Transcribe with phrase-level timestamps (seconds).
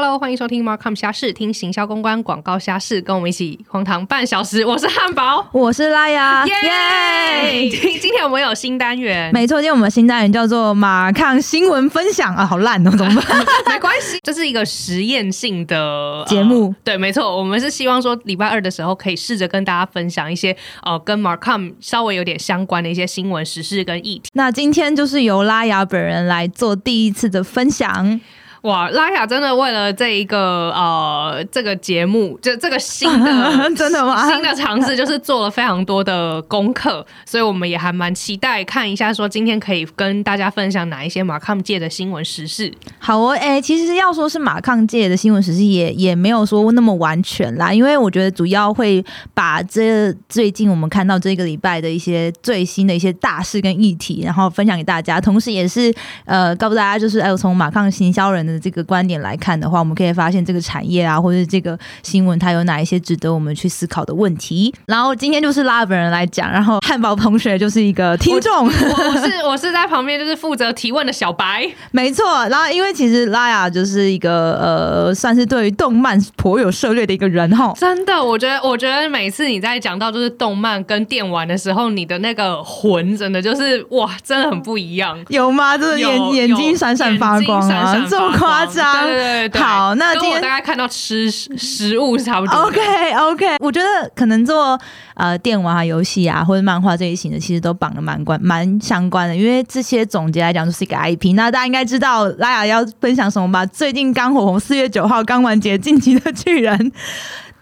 [0.00, 4.64] Hello，欢迎收听 Markham 虾事，听行销公关广告虾事，跟我们一起荒唐半小时。
[4.64, 7.68] 我是汉堡，我是拉雅，耶！
[7.68, 13.44] 今今天我们有新单元，没错，今天我们新单元叫做马抗新闻分享啊，好烂哦， 怎么办？
[13.66, 16.72] 没关系，这是一个实验性的节目。
[16.84, 24.30] 对，没错，我们是希望说礼拜二的时候可以试着跟大家分享一些呃跟 Markham 稍微有点相关的一些新闻时事跟议题。
[24.34, 28.20] 那今天就是由拉雅本人来做第一次的分享。
[28.62, 34.28] 哇，拉雅真的为了这一个呃这个节目，就这个新的 真的吗？
[34.28, 42.72] 新的尝试就是做了非常多的功课，所以我们也还蛮期待看一下，说今天可以跟大家分享哪一些马抗界的新闻时事。
[42.98, 49.04] 好哦，哎，其实要说是马抗界的新闻时事，也也没有说那么完全啦，因为我觉得主要会
[49.34, 55.94] 把这最近我们看到这个礼拜的一些最新的一些大事跟议题，然后分享给大家，同时也是
[56.24, 58.47] 呃告诉大家，就是哎，从马抗行销人。
[58.60, 64.72] 这个观点来看的话，我们可以发现这个产业啊，或者这个新闻，它有哪一些值得我们去思考的问题。
[64.86, 72.24] 然后今天就是拉本人来讲，然后汉堡同学就是一个听众，我是我是在旁边就是负责提问的小白，没错。
[72.48, 77.74] 然后因为其实拉雅就是一个呃，算是对于动漫颇有涉猎的一个人哈。
[77.76, 85.18] 真的，我觉得我觉得每次你在讲到就是动漫跟电玩的时候，你的那个魂真的就是哇，真的很不一样。
[85.28, 85.76] 有吗？
[85.76, 88.37] 就是眼眼睛闪闪发光啊，这么。
[88.38, 92.54] 夸张，对对对，好，那今天大概看到吃食物是差不多。
[92.62, 94.78] OK OK，我觉得可能做
[95.14, 101.34] 呃电玩啊、游戏啊或者漫画这一型的，其实都绑的蛮关蛮相关的，因为这些总结来讲就是一个 IP。
[101.34, 103.66] 那大家应该知道拉雅要分享什么吧？
[103.66, 106.78] 最近刚火红，四月九号刚完结《进击的巨人》。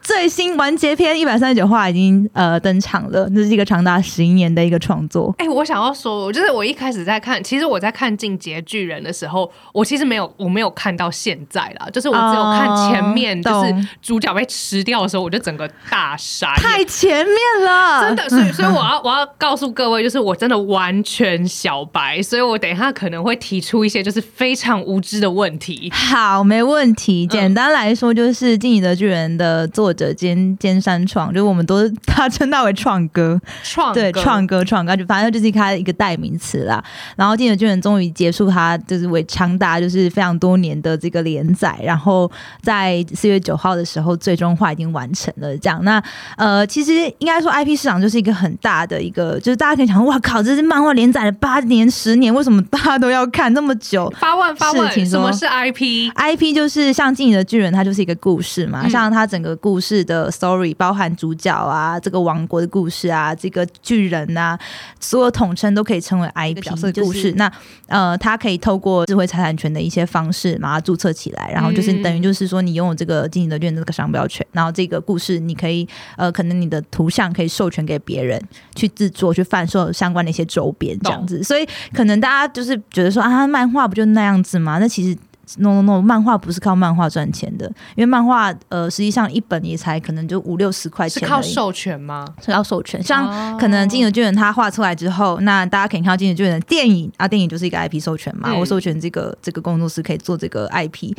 [0.07, 5.35] 最新完结篇一百三十九话已经呃登场了，这是一个长达十一年的一个创作。
[5.39, 18.29] 哎，我想要说，就是我一开始在看，其实我在看《进阶巨人》的时候，我其实没有我没有看到现在啦，就是我只有看前面，就是主角被吃掉的时候，我就整个大傻，太前面了，真的。
[18.29, 25.91] 所以，所以我要 我要告诉各位，就是我真的完全小白，所以我等一下可能会提出一些就是非常无知的问题。
[25.92, 27.27] 好，没问题。
[27.27, 29.95] 简单来说，就是《进击的巨人》的作。
[29.96, 36.84] 者兼兼山创，就是我们都他称他为创哥，创对创哥创哥，就反正就是他一个代名词啦。
[37.17, 42.30] 然后《进击巨人》终于结束他就是为长达就是非常多年的这个连载，然后
[42.62, 45.56] 在四月九号的时候最终话已经完成了。
[45.56, 46.02] 这样，那
[46.36, 54.12] 呃，其实应该说 IP 市场就是一个很大的一个，就是大家可以想，哇靠，这是漫画连载了八年十年，为什么大家都要看那么久？
[54.18, 59.86] 发问发问，什么是 IP？IP 就是像《进击的巨人》，它就是一个故事嘛，像它整个故事。
[59.86, 64.58] 是的，story 包含主角啊，这个王国的故事啊，这个巨人啊，
[64.98, 67.33] 所有统称都可以称为 IP 角色故事。
[67.36, 67.48] 那
[67.86, 75.86] 呃，它可以透过智慧财产权的一些方式把它注册起来，然后就是等于就是说，你拥有这个经营的卷这个商标权，然后这个故事你可以
[76.17, 78.42] 呃，可能你的图像可以授权给别人
[78.74, 81.41] 去制作、去贩售相关的一些周边这样子。
[81.45, 81.64] 所以
[81.95, 84.79] 可能大家就是觉得说啊，漫画不就那样子吗？
[84.79, 85.17] 那其实。
[85.58, 91.23] No no no，漫画不是靠漫画赚钱的，因为漫画呃，实际上一本也才可能就五六十块钱。
[91.23, 92.27] 是靠授权吗？
[92.45, 93.02] 是靠授权。
[93.02, 101.12] 像可能《金牛巨人》他画出来之后，那大家可以看到《金牛巨人》的电影啊，电影就是一个 IP 授权嘛，我授权这个这个工作室可以做这个 IP，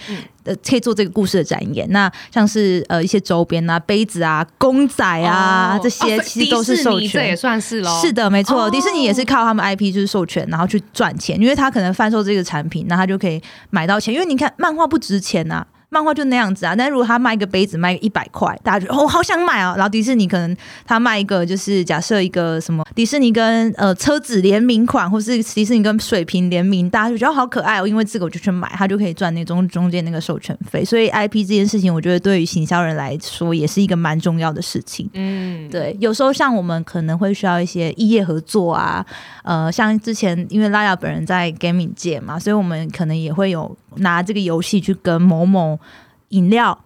[0.47, 1.87] 呃，可以做这个故事的展演。
[1.91, 8.01] 那像是呃一些周边啊、杯子啊、公仔啊这些，其实都是授权，这也算是喽。
[8.01, 14.13] 是的，没错，迪士尼也是靠他们 IP 就是授权，然后去赚钱，因为他可能贩售这个产品，那他就可以买到钱。
[14.13, 15.65] 因为你看，漫画不值钱呐。
[15.89, 19.73] 漫画就那样子啊，但如果他卖一个杯子卖一百块，大家觉得哦好想买啊。
[19.77, 20.55] 然后迪士尼可能
[20.85, 27.87] 他卖一个就是假设一个什么迪士尼跟呃车子联名款，或是迪士尼跟水瓶联名，大家就觉得好可爱哦。
[27.87, 30.83] 因为这个我就去买，他就可以赚那中中间那个授权费。
[30.83, 35.09] 所以 IP 这件事情，我觉得对于行销人来说也是一个蛮重要的事情。
[35.13, 39.05] 嗯，对，有时候像我们可能会需要一些异业合作啊，
[39.43, 45.79] 呃，像之前因为拉雅本人在 gaming 界嘛，所以我们可能也会有拿这个游戏去跟某某。
[46.31, 46.77] 饮料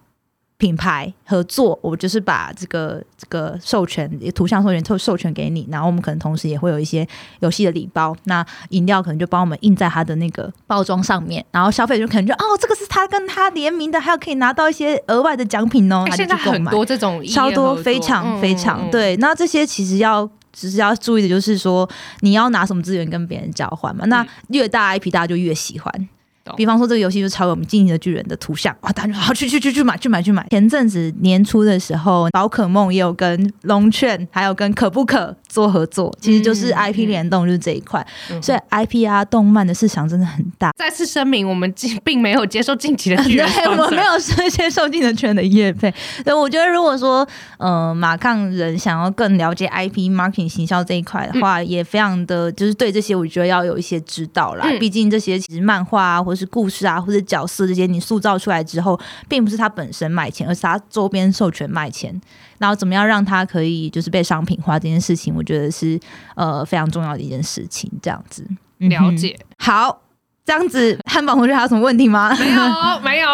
[0.56, 7.04] 品牌合作，我就是把这个这个授权图像授权授授权给你，然后我们可能同时也会有一些
[7.40, 16.04] 游戏的礼包，那饮料可能就帮我们印在它的那个包装上面，然后消费者可能就哦，这个是他跟他联名的，还有可以拿到一些额外的奖品哦。
[16.12, 19.16] 现在很多这种超多，非常非常对。
[19.16, 24.06] 那这些其实要只是要注意的就是说，你要拿什么资源跟别人交换嘛？
[24.06, 26.08] 那越大 IP 大家就越喜欢。
[26.44, 26.54] 懂。
[26.56, 30.46] 比方说这个游戏就超有名，《进击的巨人》的图像，哇，大家好去去去去买去买去买。
[30.50, 38.42] 前阵子年初的时候，宝可梦也有跟龙券还有跟可不可做合作，其实就是嗯 IP 联动就是这一块，嗯。
[38.42, 40.72] 所以 IP 啊动漫的市场真的很大。
[40.76, 45.92] 再次声明，我们并并没有接受进击的巨人 对，我 sponsor 没有是接受进的圈的业配。
[46.24, 47.26] 对，我觉得如果说
[47.58, 51.30] 呃马抗人想要更了解 IP marketing 行销这一块
[56.32, 58.98] 就是故事啊，或者角色这些你塑造出来之后，
[59.28, 62.18] 并不是它本身卖钱，而是它周边授权卖钱。
[62.58, 65.98] 然后怎么样让它可以就是被商品化这件事情，我觉得是
[66.36, 67.90] 呃非常重要的一件事情。
[68.00, 68.46] 这样子，
[68.78, 69.38] 嗯了解。
[69.58, 70.00] 好。
[70.44, 72.34] 这样子，汉堡同学还有什么问题吗？
[72.38, 73.28] 没有没有，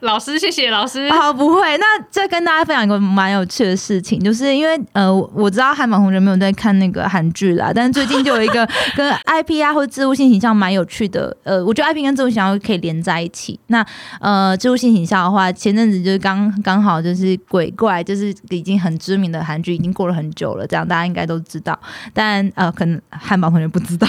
[0.00, 1.08] 老师谢谢老师。
[1.10, 1.76] 哦，不会。
[1.78, 8.66] 那再跟大家分享一个蛮有趣的事情，就是因为呃，我知道汉堡同学没有在看那个韩剧啦，但是最近就有一个
[8.96, 11.36] 跟 IP 啊或者植物性形象蛮有趣的。
[11.42, 13.58] 呃，我觉得 IP 跟植物形象可以连在一起。
[13.66, 13.84] 那
[14.20, 21.76] 呃，植物性形象的话，前阵子就是刚刚好就是鬼怪，就是已经很知名的韩剧，已经过了很久了，这样大家应该都知道。
[22.14, 24.06] 但呃，可能汉堡同学不知道。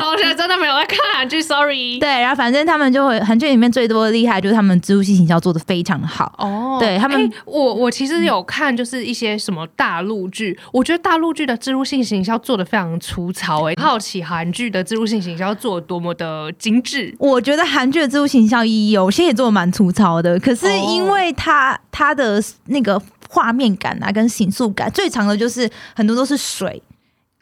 [0.00, 1.98] 同学真的没有在看韩剧，sorry。
[1.98, 6.32] 对，然后反正他们就会韩剧里面最多的厉害就是他们植入性形象做的非常好。
[6.38, 17.14] 哦，对他们欸我我其实有看，就是一些什么大陆剧，我觉得大陆剧的植入性行销做的非常粗糙、哎，好奇韩剧的植入性行销做的多么的精致。
[17.18, 26.82] 我觉得韩剧的植物形象有些也做的蛮粗糙的，可是因为它它的那个画面感啊，跟形塑感，最长的就是很多都是水、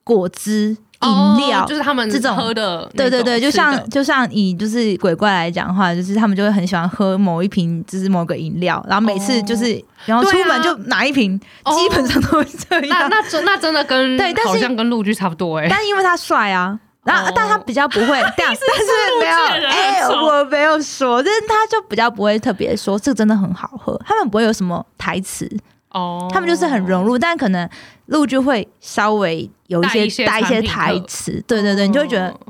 [0.03, 13.09] 果汁、饮料，哦就是他们这种喝的对对对，就像就像以就是鬼怪来讲的话，就是他们就会很喜欢喝某一瓶，就是某个饮料，然后每次就是，然后出门就拿一瓶，哦基本上都会这那样。
[13.11, 16.79] 那真那真的跟对但是好像跟陆剧差不多哎、但因为他帅啊。
[17.05, 18.07] 然后哦，但他比较不会
[18.37, 18.59] 这样，但是
[19.21, 25.49] 没有，我没有说，但是他就比较不会特别说这个真的很好喝，他们不会有什么台词，
[25.97, 27.69] 哦，他们就是很融入，但可能
[28.07, 32.41] 陆剧会稍微有一些带一些台词，对对对，你就会觉得哦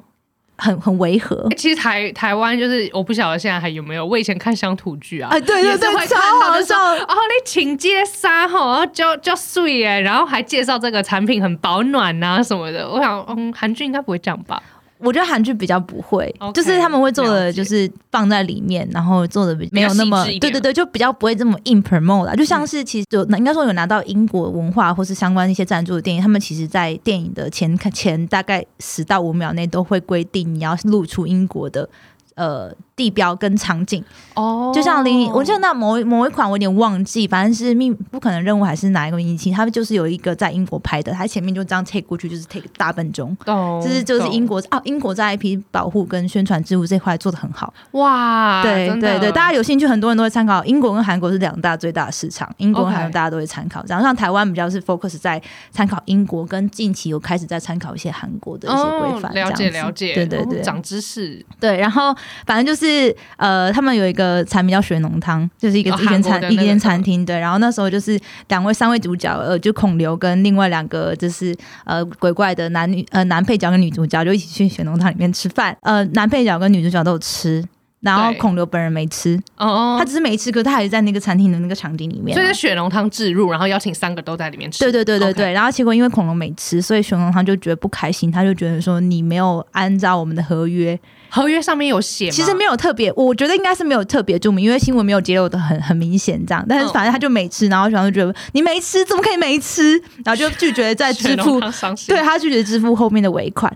[0.58, 1.36] 很很违和。
[1.50, 7.02] 欸其实台台湾就是我不晓得现在还有没有，我以前看乡土剧啊，哎，对对对超看到就说好笑。
[7.04, 12.88] 哦，你请接杀吼，然后就就碎哎，然后还介绍这个产品很保暖呐、什么的。
[12.88, 14.62] 我想，嗯，韩剧应该不会这样吧？
[14.98, 22.34] 我觉得韩剧比较不会就是他们会做的就是放在里面，然后做的没有那么对对对，就比较不会这么硬 promote 啦。
[22.34, 31.88] 就像是其实有应该说有拿到英国文化或是相关一些赞助的电影，他们其实在电影的前前大概十到五秒内都会规定你要露出英国的。
[32.34, 34.02] 呃，地标跟场景，
[34.34, 47.72] 哦就像零，我记得那某一某一款我有点忘记，反正是命不可能任务还是哪一个引擎，他们就是有一个在英国拍的，他前面就这样 take 过去，就是 take 大笨钟，哦，就是就是英国哦，英国在 IP 保护跟宣传之物这块做的很好。
[47.92, 50.64] 哇，对对对，大家有兴趣，很多人都会参考。
[50.64, 53.84] 英国跟韩国是两大最大的市场，英国韩国大家都会参考。
[53.86, 55.40] 然后像台湾比较是 focus 在
[55.70, 62.14] 参考英国，跟近期有开始在参考一些韩国的一些规范、哦了解了解，对对对，哦长知识，对，然后
[62.46, 67.26] 反正就是呃，他们有一个产品叫雪浓汤，就是一个、哦一间餐一间餐厅。
[67.26, 68.18] 对，然后那时候就是
[68.48, 75.76] 两位三位主角，呃，就孔刘跟另外两个就是呃鬼怪的男女呃男配角跟女主角就一起去雪浓汤里面吃饭。
[75.80, 77.64] 呃，男配角跟女主角都有吃。
[78.12, 82.40] 然后对孔刘本人没吃，哦他，只是没吃，可是他还是在那个餐厅的那个场景里面啊。
[82.40, 90.98] 所以是雪浓汤置入，然后邀请三个都在里面吃，对对对对对然后结果因为恐龙没吃，所以雪浓汤就觉得不开心，他就觉得说你没有按照我们的合约，
[91.28, 96.64] 合约上面有写，其实没有特别，我觉得应该是没有特别注明，因为新闻没有揭露的很 很明显这样。
[96.68, 100.00] 但是嗯反正他就没吃，然后小张就觉得你没吃，怎么可以没吃？
[100.24, 101.60] 然后就拒绝再支付，
[102.06, 103.72] 对他拒绝支付后面的尾款。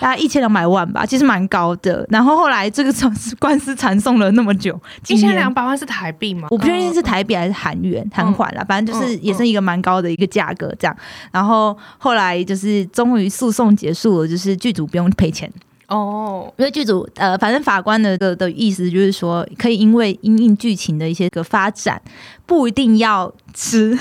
[0.00, 2.04] 大概一千两百万吧，其实蛮高的。
[2.08, 2.92] 然后后来这个
[3.38, 6.48] 官司缠讼了那么久，一千两百万是台币吗？
[6.50, 10.96] 我不确定是嗯台币还是韩元、韩款啦，反正就是嗯也是一个蛮高的一个价格这样。
[11.30, 15.52] 然后后来就是终于诉讼结束了，就是剧组不用赔钱。
[15.88, 22.00] 哦，因为剧组呃，反正法官的的的意思就是说，可以因为因应剧情的一些个发展，
[22.46, 23.98] 不一定要吃，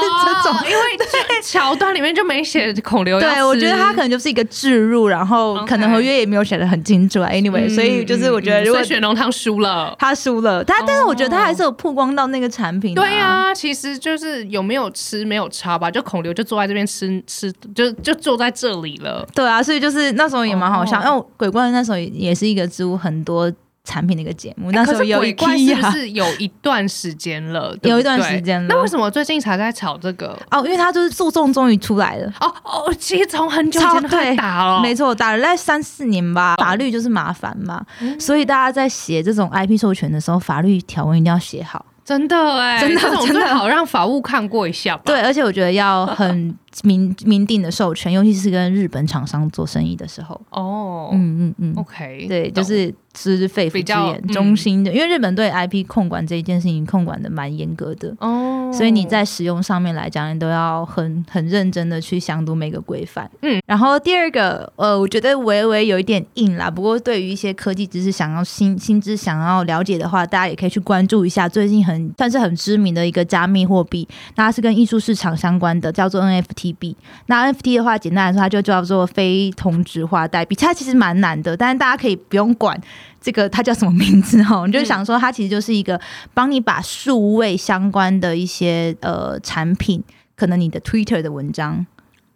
[0.24, 0.56] 这种。
[0.58, 7.30] 哦因为这桥段里面就没写孔刘对，我觉得他可能就是一个置入，然后可能合约也没有写的很清楚啊。
[7.30, 9.94] Anyway，、嗯所以就是我觉得如果嗯所以血浓汤输了。
[9.98, 19.26] 他输了，他、但是我觉得他还是有曝光到那个产品、对啊、其实就是有没有吃没有差吧，就孔刘就坐在这边吃吃，就就坐在这里了。
[19.34, 23.50] 对啊，所以就是那时候也蛮好笑，哦因为鬼怪那时候也是一个植物很多
[23.88, 24.70] 产品的一个节目。
[24.70, 27.74] 那时候可是有一鬼怪是不啊是有一段时间了？
[27.82, 30.38] 有一段时间了那为什么最近才在炒这个？
[30.50, 32.30] 哦，因为他就是诉讼终于出来了。
[32.40, 36.56] 哦哦，其实从很久以前对打了，没错，打了大概三四年吧。
[36.56, 37.82] 法律就是麻烦嘛，
[38.20, 41.86] 所以大家在写这种 IP 授权的时候，法律条文一定要写好。
[42.08, 45.02] 真的哎，真的真的最好让法务看过一下吧。
[45.04, 50.40] 对，而且我觉得要很 明明定的授权，尤其是跟日本厂商做生意的时候。
[50.48, 58.16] 哦，嗯嗯嗯，，OK，对，就懂是是肺腑之言，嗯中心的，因为日本对 IP 控管这一件事情控管的蛮严格的。
[58.20, 63.28] 哦，所以你在使用上面来讲，你都要很很认真的去详读每个规范。
[63.42, 66.70] 嗯，然后第二个，呃，我觉得微微有一点硬啦。
[66.70, 74.06] 不过对于一些科技知识想要新新知想要了解的话，大家也可以去关注一下最近很算是很知名的一个加密货币，
[74.36, 76.96] 那它是跟艺术市场相关的，叫做 NFT 币。
[77.26, 82.80] 那 NFT 的话，简单来说，它就叫做非同质化代币，它其实蛮难的，但是大家可以不用管。
[83.20, 84.64] 这个它叫什么名字哈？
[84.66, 86.00] 你就想说，它其实就是一个
[86.34, 90.02] 帮你把数位相关的一些呃产品，
[90.36, 91.86] 可能你的 Twitter 的文章，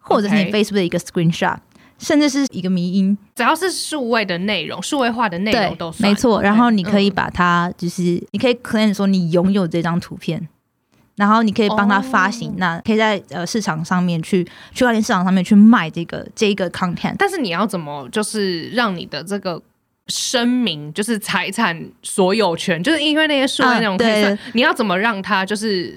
[0.00, 1.58] 或者是你 Facebook 的一个 Screenshot，
[1.98, 6.42] 甚至是一个迷音，只要是数位的内容、数位化的内容都，算，没错。
[6.42, 10.48] 然后你可以嗯把它，就是你可以 claim 说你拥有这张图片。
[11.14, 17.14] 然后你可以帮它发行，哦那可以在呃市场上面去区块链市场上面去卖这个这一个 content。
[17.18, 19.62] 但是你要怎么就是让你的这个
[20.12, 25.94] 声明，就是财产所有权，就是因为那些数位内容嗯可以算，对你要怎么让它就是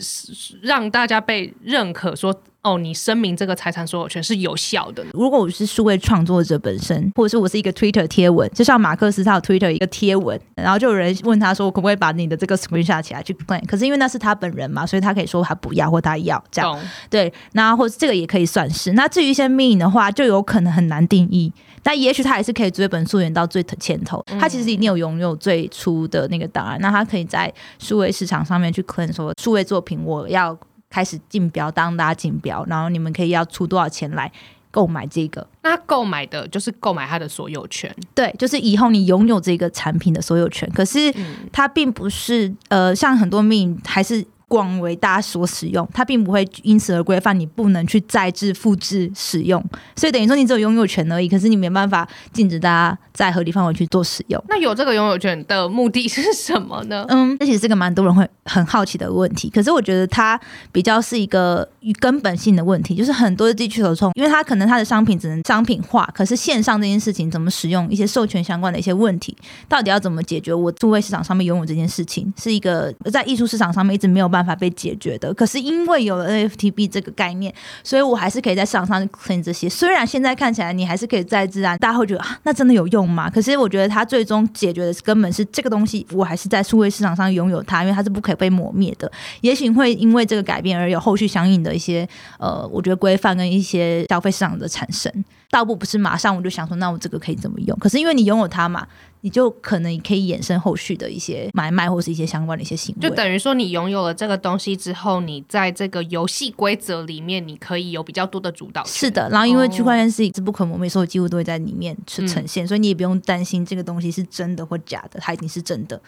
[0.62, 2.34] 让大家被认可说？
[2.66, 5.06] 哦，你声明这个财产所有权是有效的。
[5.14, 13.64] 如果我是数位创作者本身，或者是我是一个 Twitter 贴文，就像马克思他有 Twitter 一个贴文，然后就有人问他说，我可不可以把你的这个 screenshot 起来去 claim？
[13.68, 16.76] 可是因为那是他本人嘛，所以他可以说他不要或他要这样。
[17.08, 18.94] 对，那或者这个也可以算是。
[18.94, 21.54] 那至于一些 mean 的话，就有可能很难定义。
[21.84, 30.58] 但也许他也是可以追本溯源到最前头，他其实一定有拥有最初的那个档案，那他可以在数位市场上面去 claim 说，数位作品我要
[30.96, 34.32] 开始竞标，当大家竞标，然后你们可以要出多少钱来
[34.72, 35.46] 购买这个。
[35.62, 49.62] 那购买的就是购买它的所有权，对，就是以后你拥有这个产品的所有权，可是嗯，它并不是呃，像很多命还是广为大家所使用，它并不会因此而规范你不能去再制、复制、使用，
[49.98, 54.42] 所以等于说你只有拥有权而已，可是你没办法禁止大家在合理范围去做使用。
[54.48, 57.06] 那有这个拥有权的目的是什么呢？
[57.10, 60.40] 嗯，这其实是个蛮多人会很好奇的问题，可是我觉得它
[60.72, 61.68] 比较是一个
[62.00, 69.36] 根本性的问题，就是很多的地区首创，因为它可能它的商品只能商品化，可是线上这件事情怎么使用，一些授权相关的一些问题，
[69.68, 70.54] 到底要怎么解决？
[70.54, 75.34] 我作为市场上面拥有这件事情，是一个在艺术市场上面一直没有办法法被解决的。
[75.34, 79.68] 可是因为有了 NFTB 这个概念，所以我还是可以在市场上 claim 这些。
[79.68, 83.30] 虽然现在看起来你还是可以再自然，大家会觉得啊，那真的有用吗？
[83.30, 89.12] 可是我觉得它最终解决的根本是这个东西，我还是在数位市场上拥有它，因为它是不可以被抹灭的。
[89.42, 92.08] 也许会因为这个改变而有后续相应的一些
[92.40, 95.12] 呃，我觉得规范跟一些消费市场的产生。
[95.52, 97.78] 倒不不是马上我就想说，那我这个可以怎么用？
[97.80, 98.86] 可是因为你拥有它嘛，
[99.26, 103.10] 你就可能可以衍生后续的一些买卖或是一些相关的一些行为。
[103.10, 108.92] 就等于说，你拥有了这个东西之后，你在这个游戏规则里面，你可以有比较多的主导权。
[108.94, 116.00] 是的，然后因为哦区块链是是不可磨灭，所有几乎都会在里面去呈现，所以你也不用担心这个东西是真的或假的，它一定是真的。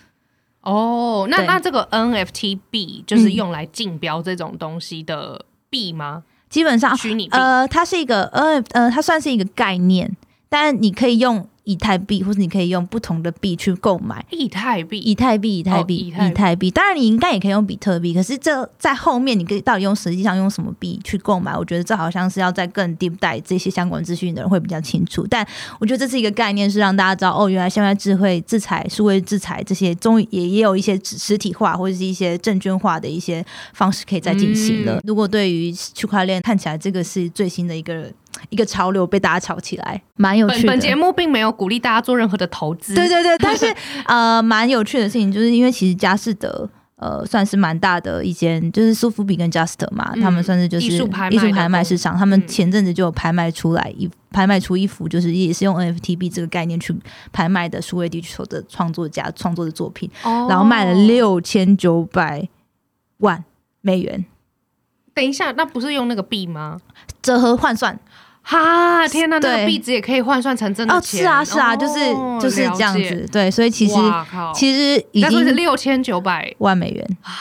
[0.61, 6.23] 哦，那对那这个 NFTB 就是用来竞标这种东西的币吗？
[6.51, 10.15] 基本上，虚拟币呃，它是一个呃呃，它算是一个概念，
[10.49, 14.25] 但你可以用以太币，或者你可以用不同的币去购买。
[14.29, 16.71] 以太币以太币，以太币，以太币以太币。
[16.71, 21.53] 当然，你应该也可以用比特币，可是这在后面，你可以到底用实际上用什么币去购买？
[21.57, 25.27] 我觉得这好像是要在更 deep dive 这些相关资讯的人会比较清楚。
[25.29, 25.45] 但
[25.79, 34.95] 我觉得这是一个概念，是让大家知道哦，原来现在智慧制裁、数位制裁这些，终于也也有一些实实体化或者是一些证券化的一些方式可以再进行了。
[34.95, 38.11] 嗯如果对于区块链看起来这个是最新的一个
[38.49, 40.67] 一个潮流被大家炒起来，蛮有趣的。
[40.67, 42.93] 本本节目并没有鼓励大家做任何的投资。
[42.93, 43.73] 对对对， 但是
[44.05, 46.69] 呃，蛮有趣的事情，就是因为其实佳士得。
[46.99, 52.17] 呃，算是蛮大的一间，就是苏富比跟佳士得嘛，嗯他们算是就是艺术拍卖市场。
[52.17, 56.91] 他们嗯前阵子就有拍卖出来一拍卖出一幅，就是也是用 NFT B 这个概念去
[57.31, 60.93] 拍卖的数位地球的创作家创作的作品，哦然后卖了。
[61.05, 62.49] 六千九百
[63.17, 63.45] 万
[63.81, 64.25] 美元，
[65.13, 66.79] 等一下，那不是用那个币吗？
[67.21, 67.99] 折合换算
[68.49, 73.95] 哈，天哪，那个币值也可以换算成真的钱哦，是啊是啊，就是哦就是这样子，对，所以其实，
[74.55, 77.33] 其实已经是经六千九百万美元，啊！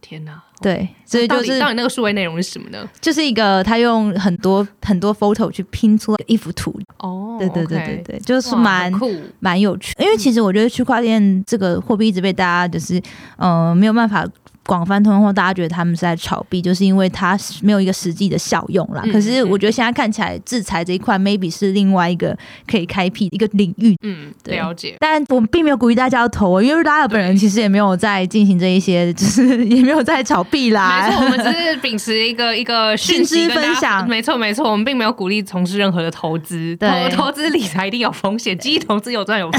[0.00, 2.88] 天哪，对，所以就是到底那个数位内容是什么呢？
[3.00, 6.72] 就是一个他用很多很多 photo 去拼出一幅图。
[6.98, 9.92] 哦，对对对对对，就是蛮酷、蛮有趣。
[9.98, 13.02] 因为其实我觉得区块链这个货币一直被大家就是
[13.36, 14.24] 呃没有办法。
[14.64, 19.02] 广泛通用大家觉得他们是在炒币，就是因为它没有一个实际的效用啦。
[19.12, 22.36] 可是我觉得现在看起来，制裁这一块 maybe 是另外一个
[22.70, 23.96] 可以开辟一个领域。
[24.02, 24.94] 嗯，了解。
[25.00, 31.08] 但我们并没有鼓励大家要投，因为拉尔本人其实也没有在进行这一些， 就是也没有在炒币啦。
[31.08, 34.06] 没错，我们只是秉持一个一个讯息分享。
[34.08, 36.76] 没错，没错，我们并没有鼓励从事任何的投资。
[36.76, 39.58] 对，投资理财一定有风险，基金投资有赚有赔，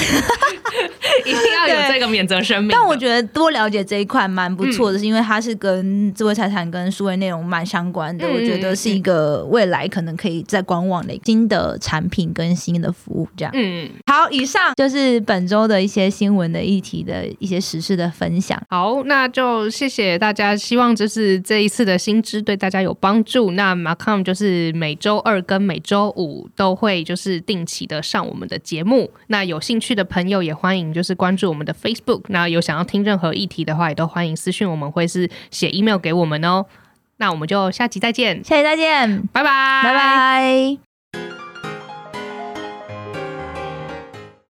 [1.25, 2.69] 一定要有这个免责声明。
[2.71, 13.27] 但我觉得多了解这一块蛮不错的，是因为它是跟跟智慧财产跟数位内容蛮相关的，我觉得是一个未来可能可以在观望的新的产品跟新的服务。
[13.35, 18.61] 这样，嗯，好，以上就是本周的一些新闻的议题的一些实事的分享。
[18.69, 23.49] 好，那就谢谢大家，希望就是这一次的新知对大家有帮助。
[23.51, 29.09] 那 Macom 就是每周二跟每周五都会就是定期的上我们的节目。
[29.27, 32.21] 那有兴趣的朋友也欢迎就是关注我们的 Facebook。
[32.27, 35.29] 那有想要听任何议题的话，也都欢迎私讯我们，会是。
[35.51, 36.65] 写 email 给我们哦，
[37.17, 40.92] 那我们就下期再见，下期再见，拜拜，拜拜。